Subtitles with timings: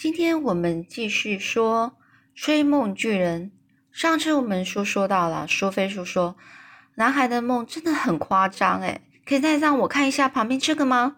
[0.00, 1.96] 今天我们继续说
[2.40, 3.50] 《追梦巨人》。
[3.90, 6.36] 上次我们说说到了，苏菲说说
[6.94, 11.16] 男孩的梦真的很夸张，诶可以再让我看一下旁边这个吗？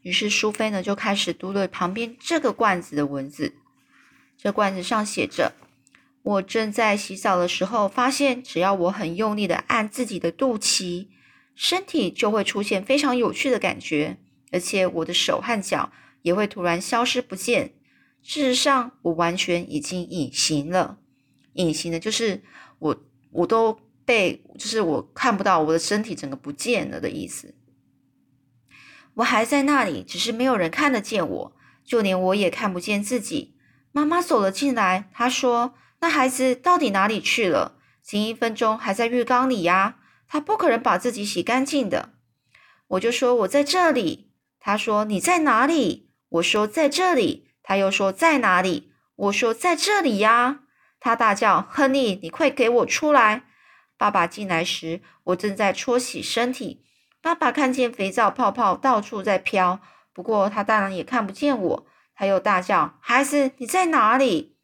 [0.00, 3.52] 于是苏菲呢就开始读了旁边这个罐子的文字。
[4.38, 5.52] 这罐子上写着
[6.24, 11.08] ：“我正在洗澡的时候，发现只要我很用力的按自己的肚脐，
[11.54, 14.16] 身体就会出现非常有趣的感觉，
[14.50, 17.74] 而且我的手和脚也会突然消失不见。
[18.22, 20.98] 事实上，我完全已经隐形了。
[21.54, 22.42] 隐形的就是
[22.78, 27.54] 我，我都被，就是我看不到我的身体整个不见了的意思。
[29.14, 33.56] 我还在那里，只是没有人看得见我，就连我也看不见自己。”
[33.90, 37.78] 妈妈走了进来，她说：“那孩子到底哪里去了？
[38.02, 39.98] 前一分钟还在浴缸里呀，
[40.28, 42.12] 他不可能把自己洗干净的。”
[42.88, 50.60] 我就说：“我在这里。”他说：“你在哪里？”我说：“在这里。”他又说：“在哪里？”我说：“在这里呀。”
[50.98, 53.42] 他大叫：“亨利，你快给我出来！”
[53.98, 56.86] 爸爸进来时，我正在搓洗身体。
[57.20, 59.80] 爸爸看见肥皂泡泡到处在飘，
[60.14, 61.86] 不过他当然也看不见我。
[62.14, 64.56] 他又大叫：“孩子，你在哪里？”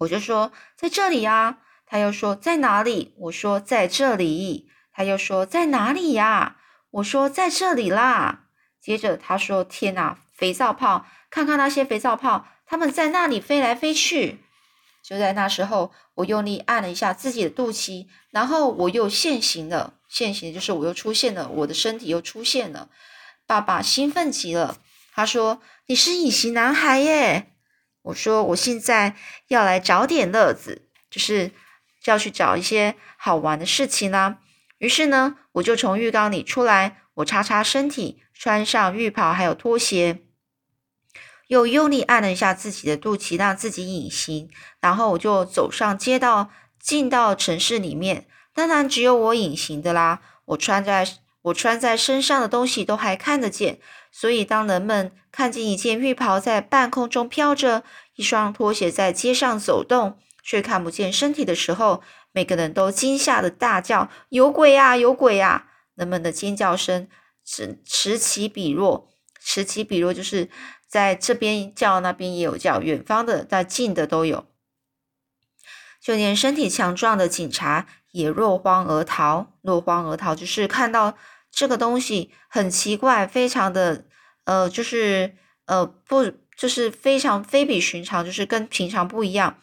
[0.00, 6.56] 我就说：“在这里呀。”他又说：“在哪里？”我说：“在这里。”他又说：“在哪里呀？”
[6.92, 8.46] 我说：“在这里啦。”
[8.80, 11.04] 接着他说：“天哪，肥皂泡！
[11.30, 14.40] 看看那些肥皂泡，它们在那里飞来飞去。”
[15.02, 19.94] 就在那时候，我用力按了一下自己的肚脐，然后我又现形了。
[20.08, 22.90] 现形就是我又出现了，我的身体又出现了。
[23.46, 24.76] 爸爸兴奋极了。
[25.14, 27.52] 他说：“你是隐形男孩耶！”
[28.02, 29.16] 我说：“我现在
[29.48, 31.52] 要来找点乐子，就是
[32.04, 34.38] 要去找一些好玩的事情啦。”
[34.78, 40.20] 于是呢，我就从浴缸里出来，我擦擦身体，穿上浴袍还有拖鞋，
[41.50, 44.48] 又用力按了一下自己的肚脐，让自己隐形。
[44.80, 46.48] 然后我就走上街道，
[46.80, 48.28] 进到城市里面。
[48.54, 50.20] 当然，只有我隐形的啦。
[50.44, 51.04] 我穿在
[51.42, 53.80] 我穿在身上的东西都还看得见。
[54.12, 57.82] 所以，当人们看见一件浴袍在半空中飘着，
[58.14, 64.96] 一双拖鞋在街上走动，却看不见身体的时候，每个人都惊吓的大叫：“有鬼啊！
[64.96, 65.66] 有鬼啊！”
[65.98, 67.08] 人们的尖叫声
[67.44, 69.08] 此此起彼落，
[69.40, 70.48] 此起彼落，就是
[70.90, 74.44] 在这边叫，那边也有叫，远方的、在近的都有。
[76.02, 79.52] 就连身体强壮的警察也落荒而逃。
[79.62, 81.16] 落荒而逃，就是看到。
[81.52, 84.04] 这个东西很奇怪，非常的
[84.44, 85.34] 呃，就是
[85.66, 89.58] 呃不，就是非常非比寻常，就是跟平常不一样，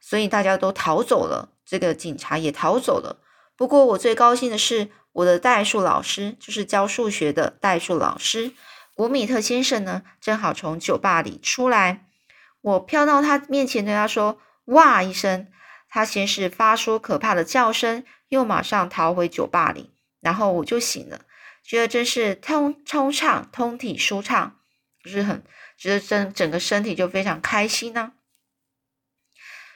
[0.00, 3.18] 所以大家都逃走了，这个警察也逃走了。
[3.54, 8.52] 不过我最高兴的是，我的代数老师，就是教数学的代数老师
[9.00, 12.06] 古米特先生呢，正好从酒吧里出来。
[12.60, 14.38] 我飘到他面前，对他说
[14.68, 15.50] ：“哇！”一声，
[15.88, 19.90] 他先是发出可怕的叫声，又马上逃回酒吧里。
[20.20, 21.22] 然后我就醒了，
[21.62, 24.58] 觉得真是通通畅、通体舒畅，
[25.02, 25.42] 不是很
[25.78, 28.12] 觉得整整个身体就非常开心呢。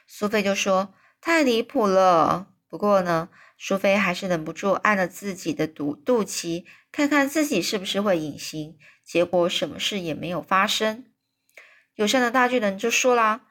[0.07, 0.93] 苏菲就说
[1.23, 8.77] ：“太离谱了。”不过呢，苏菲还是忍不住按了自己的肚肚脐，看看自己是不是会隐形。
[9.05, 11.05] 结果什么事也没有发生。
[11.95, 13.43] 友善的大巨人就说啦：“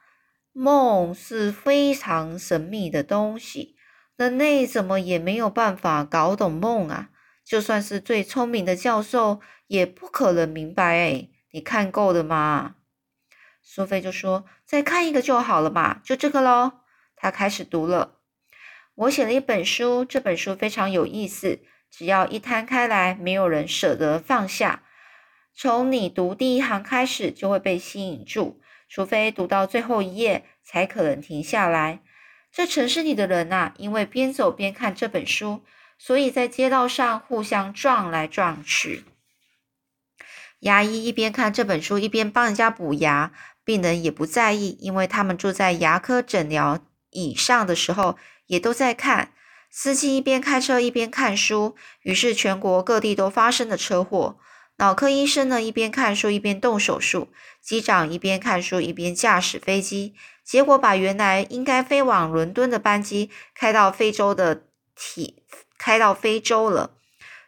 [0.52, 3.76] 梦是非常神秘的东西。”
[4.18, 7.10] 人类怎么也没有办法搞懂梦啊！
[7.44, 10.84] 就算是最聪明的教授，也不可能明白。
[10.84, 12.76] 哎，你看够了吗？
[13.62, 16.74] 苏菲就说：“再看一个就好了嘛，就这个喽。”
[17.16, 18.20] 他开始读了。
[18.96, 21.60] 我写了一本书，这本书非常有意思，
[21.90, 24.84] 只要一摊开来，没有人舍得放下。
[25.56, 32.02] 从你读第一行开始，就会被吸引住，除非读到最后一页，才可能停下来。
[32.52, 35.64] 这城市里的人呐，因为边走边看这本书，
[35.98, 39.06] 所以在街道上互相撞来撞去。
[40.60, 43.32] 牙医一边看这本书，一边帮人家补牙，
[43.66, 46.80] 病人也不在意，因为他们坐在牙科诊疗
[47.10, 48.18] 椅上的时候，
[48.48, 49.32] 也都在看。
[49.70, 54.38] 司机一边开车一边看书，于是全国各地都发生了车祸。
[54.78, 57.30] 脑科医生呢，一边看书一边动手术；
[57.62, 60.14] 机长一边看书一边驾驶飞机。
[60.44, 64.64] 结果把原来应该飞往伦敦的班机开到非洲的
[64.96, 65.44] 体
[65.78, 66.92] 开到非洲了。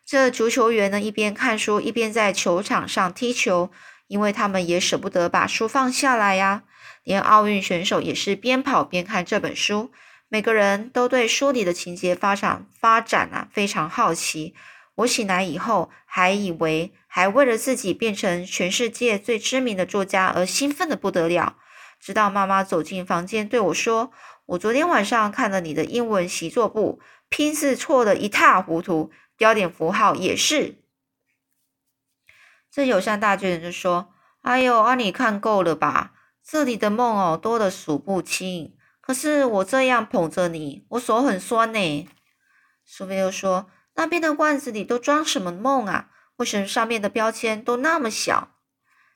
[0.06, 3.70] 这足球员呢一边看书一边在球场上踢球，
[4.08, 6.64] 因为他们也舍不得把书放下来呀。
[7.04, 9.92] 连奥运选手也是边跑边看这本书，
[10.36, 14.54] 每个人都对书里的情节发展发展啊非常好奇。
[14.96, 21.56] 我醒来以后，还以为还为了自己变成全世界最知名的作家而兴奋的不得了。
[22.02, 24.12] 直到妈妈走进房间对我说
[24.48, 27.00] ：“我昨天晚上看了你的英文习作簿，
[27.30, 30.84] 拼字错的一塌糊涂，标点符号也是。”
[32.70, 36.12] 这友善大巨人就说：“哎呦，啊，你看够了吧？
[36.44, 38.76] 这里的梦哦，多的数不清。
[39.06, 42.10] 可是我这样捧着你，我手很酸呢。”
[42.84, 43.70] 苏菲又说。
[43.98, 46.10] 那边的罐子里都装什么梦啊？
[46.36, 48.50] 为什么上面的标签都那么小？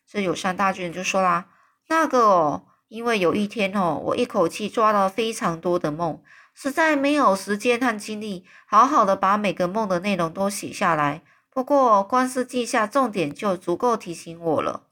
[0.08, 1.50] 这友善大巨人就说啦
[1.90, 11.24] ：“那个哦，因为有一天哦，我一口气抓到非常多的梦，实在没有时间和精力好好的把每个梦的内容都写下来。
[11.50, 14.84] 不过光是记下重点就足够提醒我了。”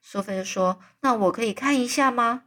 [0.00, 2.44] 苏菲就说：“那我可以看一下吗？”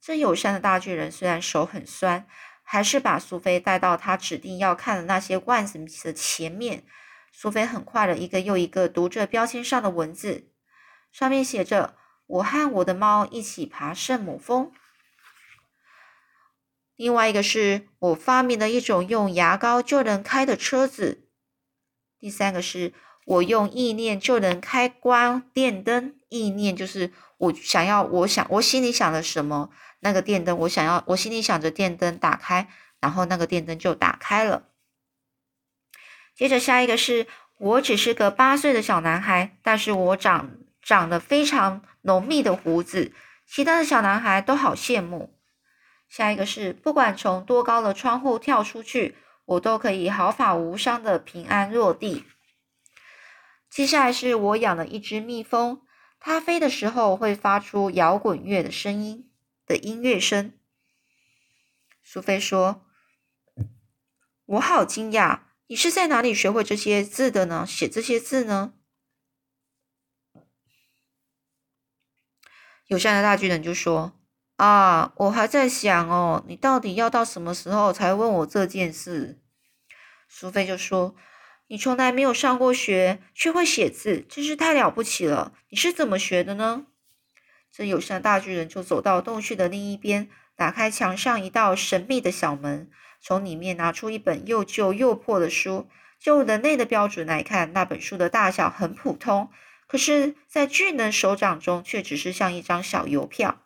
[0.00, 2.26] 这友善的大巨人虽然手很酸。
[2.72, 6.84] 还是把苏菲带到他指定要看的那些罐子的前面。
[7.32, 10.52] 苏菲很快的一个又一个读着标签上的文字，
[11.10, 11.96] 上面写着
[12.28, 14.70] ：“我和我的猫一起爬圣母峰。”
[16.94, 21.28] 另外一个是我发明了一种用牙膏就能开的车子。
[22.20, 22.94] 第三个是
[23.30, 26.14] 我用意念就能开关电灯。
[26.28, 29.70] 意念就是我想要，我想我心里想的什么。
[30.00, 32.68] 那个电灯，我想要，我心里想着电灯打开，
[33.00, 34.64] 然后那个电灯就打开了。
[36.34, 37.28] 接着下一个是
[37.58, 40.50] 我只是个八岁的小男孩，但是我长
[40.82, 43.12] 长得非常浓密的胡子，
[43.46, 45.36] 其他的小男孩都好羡慕。
[46.08, 52.24] 下一个是不管从多高的窗户跳出去，我都可以毫发无伤的平安落地。
[53.70, 55.80] 接下来是我养了一只蜜蜂，
[56.18, 59.26] 它飞的时候会发出摇滚乐的声音。
[59.66, 60.58] 的音乐声，
[62.02, 62.84] 苏菲说
[64.44, 67.64] ：“我好惊讶，你是在哪里学会这些字的呢？
[67.64, 68.74] 写这些字呢？”
[72.88, 74.18] 友善的大巨人就说
[74.58, 79.40] ：“啊，我还在想哦，你到底要到什么时候才问我这件事？”
[80.28, 81.14] 苏菲就说
[81.70, 85.52] ：“你从来没有上过学，却会写字，真是太了不起了！
[85.68, 86.86] 你是怎么学的呢？”
[87.70, 92.90] 这友善大巨人就走到洞穴的另一边，打开墙上一道神秘的小门，
[93.20, 95.88] 从里面拿出一本又旧又破的书。
[96.18, 99.48] 就人类的标准来看，那本书的大小很普通，
[99.86, 103.62] 可是，在巨人手掌中却只是像一张小邮票。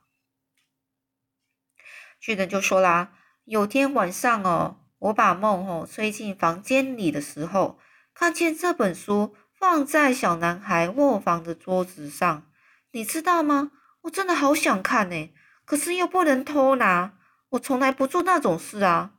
[2.20, 3.14] 巨人就说啦
[3.46, 7.78] ：“有天晚上哦，我把梦哦吹进房间里的时候，
[8.14, 12.46] 看见这本书放在小男孩卧房的桌子上，
[12.92, 13.72] 你知道吗？”
[14.04, 15.30] 我真的好想看呢，
[15.64, 17.14] 可是又不能偷拿。
[17.50, 19.12] 我从来不做那种事啊。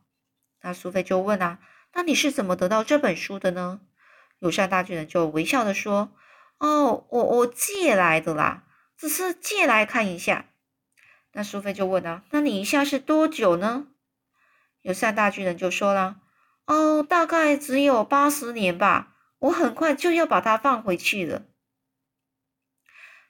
[0.62, 1.60] 那苏菲就问啊
[1.94, 3.82] ：“那你是怎么得到这本书的呢？”
[4.40, 6.12] 友善大巨人就微笑的说
[6.60, 8.66] ：“哦，我我借来的啦，
[8.96, 10.46] 只是借来看一下。”
[11.34, 13.88] 那苏菲就问啊：“那你一下是多久呢？”
[14.84, 16.18] 友善大巨人就说了
[16.68, 19.16] ：“哦，大概只有八十年吧。
[19.40, 21.46] 我很快就要把它放回去了。”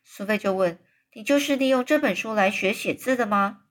[0.04, 0.80] 苏菲就问。
[1.18, 3.62] 你就是利用这本书来学写字的吗？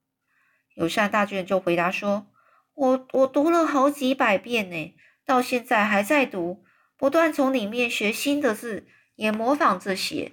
[0.77, 2.33] 友善大巨人就回答说
[2.73, 4.97] ：“我我读了好几百遍呢，
[5.27, 6.65] 到现在还在读，
[6.97, 10.33] 不断从里面学新的字，也模仿着写。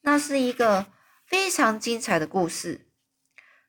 [0.00, 0.86] 那是一个
[1.26, 2.88] 非常精彩的故事。”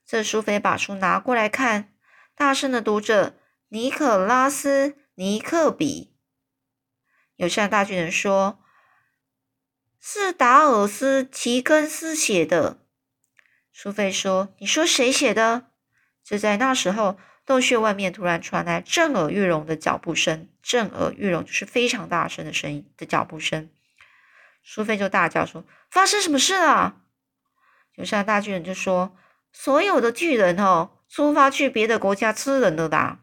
[0.07, 1.93] 这苏菲把书拿过来看，
[2.35, 3.35] 大声的读着
[3.69, 6.13] ：“尼可拉斯·尼克比。”
[7.37, 8.59] 友善大巨人说。
[9.99, 12.79] 是达尔斯·齐根斯写的。
[13.73, 15.71] 苏菲说：“你说谁写的？”
[16.23, 23.69] 就在那时候，洞穴外面突然传来震耳欲聋的脚步声，震耳欲聋就是非常大声的声音的脚步声。
[24.63, 27.01] 苏菲就大叫说：“发生什么事了？”
[27.93, 29.17] 就像大巨人就说
[29.51, 33.19] ：“所有的巨人哦，出发去别的国家吃人了啦！”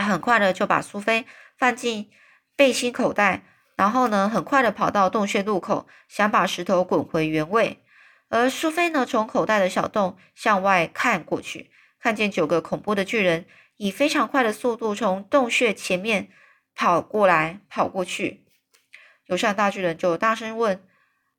[0.00, 1.26] 他很快的就把苏菲
[1.56, 2.10] 放进
[2.56, 3.42] 背心口袋。
[3.76, 7.80] 然后呢，很快的跑到洞穴入口，想把石头滚回原位。
[8.28, 16.28] 而苏菲呢，从口袋的小洞向外看过去，看见九个恐怖的巨人以非常快的速度从洞穴前面
[16.74, 18.44] 跑过来、跑过去。
[19.26, 20.82] 有善大巨人就大声问：“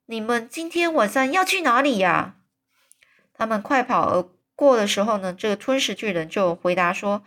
[0.07, 2.35] 你们今天晚上要去哪里呀？”
[3.35, 4.23] 他们快跑而
[4.55, 7.23] 过的时候呢，这个吞噬巨人就回答说：“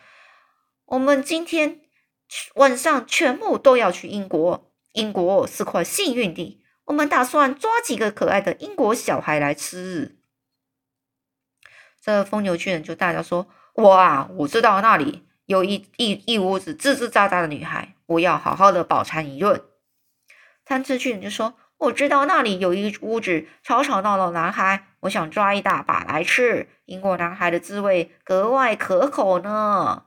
[0.92, 1.80] 我们今天
[2.54, 10.18] 晚上全部都要去英国。”英国是块幸运地，我们打算抓几个可爱的英国小孩来吃。
[11.98, 13.48] 这疯牛巨人就大叫说
[13.80, 19.64] ：“哇，我知道那里有一一一屋子吱吱喳喳的女孩，我要好好的饱餐一顿。
[20.66, 21.54] 贪吃巨人就说
[21.88, 30.04] ：“我知道那里有一屋子吵吵闹闹男孩，我想抓一大把来吃，英国男孩的滋味格外可口呢。”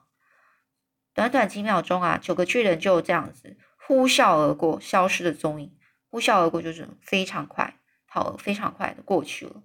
[1.15, 5.75] 短短几秒钟啊，九个巨人就这样子呼啸而过，消失的踪影。
[6.09, 9.63] 呼啸而过就是非常快，跑非常快的过去了。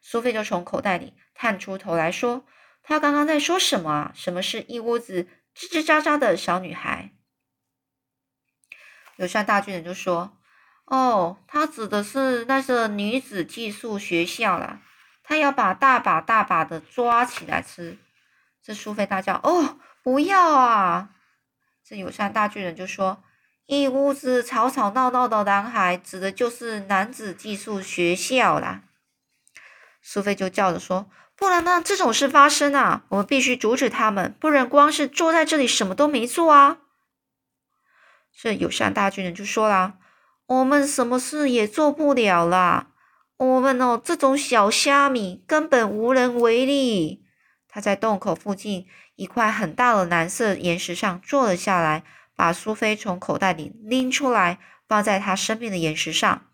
[0.00, 2.44] 苏菲就从口袋里探出头来说
[2.82, 4.12] ：“他刚刚在说什么啊？
[4.14, 7.10] 什么是一屋子吱吱喳喳的小女孩？”
[9.16, 10.38] 友善大巨人就说
[10.86, 14.80] ：“哦，他指的是那个女子寄宿学校啦，
[15.22, 17.98] 他要把大把大把的抓起来吃。”
[18.62, 21.10] 这苏菲大叫：“哦，不要啊！”
[21.84, 23.22] 这友善大巨人就说
[23.66, 28.82] ：“一屋子吵吵闹闹的男孩，指的就是男子寄宿学校啦。”
[30.02, 33.04] 苏菲就叫着说：“不能让这种事发生啊！
[33.08, 36.78] 我们必须阻止他们，不然光是坐在这里什么都没做啊！”
[38.32, 39.98] 这友善大巨人就说啦
[40.46, 42.88] ：“我们什么事也做不了啦，
[43.36, 47.26] 我们哦这种小虾米根本无能为力。”
[47.68, 48.86] 他在洞口附近
[49.20, 54.58] 一块很大的蓝色岩石上坐了下来，把苏菲从口袋里拎出来，
[54.88, 56.46] 放在他身边的岩石上。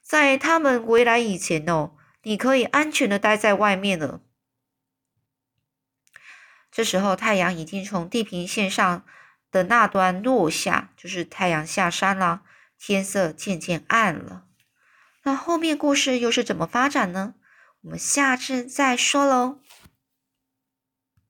[0.00, 4.20] 在他们回来以前哦，你可以安全的待在外面了。
[6.70, 9.04] 这时候太阳已经从地平线上。
[9.50, 12.40] 的那端落下，就是太阳下山了，
[12.78, 14.46] 天色渐渐暗了。
[15.24, 17.34] 那后面故事又是怎么发展呢？
[17.82, 19.60] 我们下次再说喽。